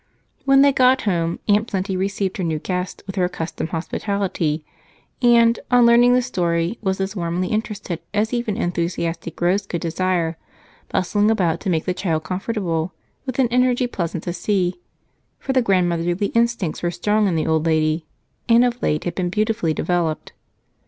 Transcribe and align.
When 0.45 0.63
they 0.63 0.73
got 0.73 1.03
home 1.03 1.37
Aunt 1.47 1.67
Plenty 1.67 1.95
received 1.95 2.37
her 2.37 2.43
new 2.43 2.57
guest 2.57 3.03
with 3.05 3.17
her 3.17 3.25
accustomed 3.25 3.69
hospitality 3.69 4.65
and, 5.21 5.59
on 5.69 5.85
learning 5.85 6.15
the 6.15 6.23
story, 6.23 6.79
was 6.81 6.99
as 6.99 7.15
warmly 7.15 7.49
interested 7.49 7.99
as 8.11 8.33
even 8.33 8.57
enthusiastic 8.57 9.39
Rose 9.39 9.67
could 9.67 9.81
desire, 9.81 10.39
bustling 10.89 11.29
about 11.29 11.59
to 11.59 11.69
make 11.69 11.85
the 11.85 11.93
child 11.93 12.23
comfortable 12.23 12.93
with 13.27 13.37
an 13.37 13.47
energy 13.49 13.85
pleasant 13.85 14.23
to 14.23 14.33
see, 14.33 14.79
for 15.37 15.53
the 15.53 15.61
grandmotherly 15.61 16.31
instincts 16.33 16.81
were 16.81 16.89
strong 16.89 17.27
in 17.27 17.35
the 17.35 17.45
old 17.45 17.67
lady 17.67 18.07
and 18.49 18.65
of 18.65 18.81
late 18.81 19.03
had 19.03 19.13
been 19.13 19.29
beautifully 19.29 19.71
developed. 19.71 20.31